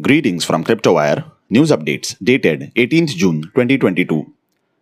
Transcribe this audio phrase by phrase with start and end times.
[0.00, 1.30] Greetings from CryptoWire.
[1.50, 4.24] News updates dated 18th June 2022.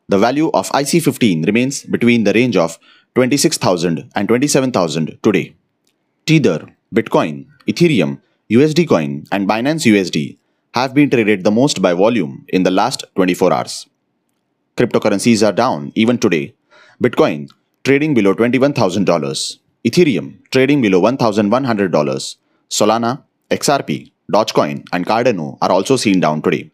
[0.09, 2.79] The value of IC15 remains between the range of
[3.17, 5.57] 26,000 and 27,000 today.
[6.27, 8.21] Tether, Bitcoin, Ethereum,
[8.51, 10.39] USD Coin, and Binance USD
[10.75, 13.87] have been traded the most by volume in the last 24 hours.
[14.77, 16.55] Cryptocurrencies are down even today.
[17.03, 17.51] Bitcoin
[17.83, 22.37] trading below $21,000, Ethereum trading below $1,100,
[22.71, 26.71] Solana, XRP, Dogecoin, and Cardano are also seen down today.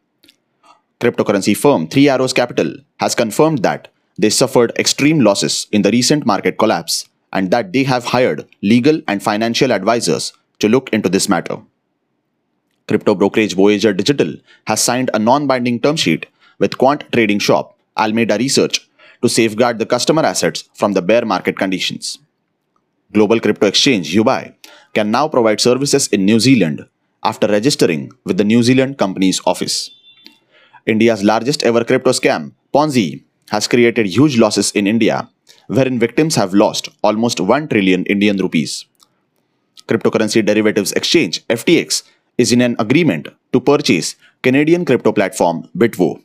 [1.00, 6.26] Cryptocurrency firm Three Arrows Capital has confirmed that they suffered extreme losses in the recent
[6.26, 11.28] market collapse and that they have hired legal and financial advisors to look into this
[11.28, 11.58] matter.
[12.88, 14.34] Crypto brokerage Voyager Digital
[14.66, 16.26] has signed a non binding term sheet
[16.59, 18.88] with quant trading shop Alameda Research
[19.23, 22.18] to safeguard the customer assets from the bear market conditions.
[23.12, 24.54] Global crypto exchange Yubai
[24.95, 26.86] can now provide services in New Zealand
[27.26, 29.90] after registering with the New Zealand Companies Office.
[30.86, 35.28] India's largest ever crypto scam, Ponzi, has created huge losses in India,
[35.66, 38.86] wherein victims have lost almost 1 trillion Indian rupees.
[39.88, 42.02] Cryptocurrency Derivatives Exchange, FTX,
[42.38, 46.23] is in an agreement to purchase Canadian crypto platform Bitvo.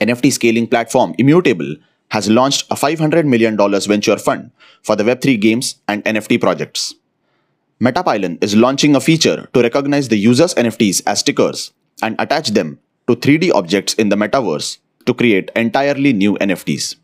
[0.00, 1.76] NFT scaling platform Immutable
[2.10, 4.50] has launched a $500 million venture fund
[4.82, 6.94] for the Web3 games and NFT projects.
[7.80, 12.78] Metapylon is launching a feature to recognize the user's NFTs as stickers and attach them
[13.08, 16.96] to 3D objects in the metaverse to create entirely new NFTs.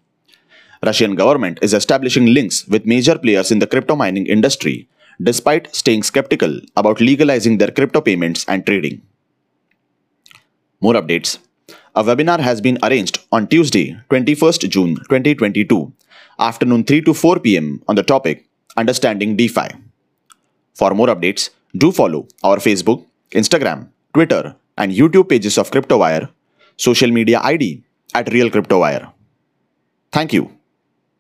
[0.85, 4.87] Russian government is establishing links with major players in the crypto mining industry
[5.23, 9.01] despite staying skeptical about legalizing their crypto payments and trading.
[10.83, 11.39] More updates
[11.95, 15.91] a webinar has been arranged on Tuesday, 21st June 2022,
[16.39, 19.86] afternoon 3 to 4 pm on the topic Understanding DeFi.
[20.79, 26.29] For more updates, do follow our Facebook, Instagram, Twitter, and YouTube pages of CryptoWire,
[26.77, 27.83] social media ID
[28.15, 29.11] at Real CryptoWire.
[30.13, 30.56] Thank you.